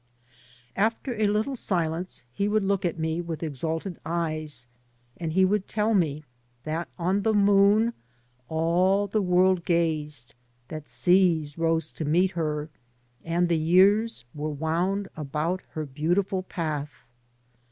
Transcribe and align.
After 0.75 1.13
a 1.13 1.27
little 1.27 1.55
silence 1.55 2.25
he 2.33 2.47
would 2.47 2.63
look 2.63 2.85
at 2.85 2.97
me 2.97 3.21
with 3.21 3.43
exalted 3.43 3.99
eyes, 4.03 4.65
and 5.17 5.33
he 5.33 5.45
would 5.45 5.67
tell 5.67 5.93
me 5.93 6.23
that 6.63 6.87
on 6.97 7.21
the 7.21 7.35
moon 7.35 7.93
all 8.49 9.05
the 9.05 9.21
world 9.21 9.63
gazed, 9.63 10.33
that 10.69 10.89
seas 10.89 11.55
rose 11.55 11.91
to 11.91 12.03
meet 12.03 12.31
her, 12.31 12.69
and 13.23 13.47
the 13.47 13.59
years 13.59 14.25
were 14.33 14.49
wound 14.49 15.07
about 15.15 15.61
her 15.73 15.85
beautiful 15.85 16.41
path. 16.41 17.03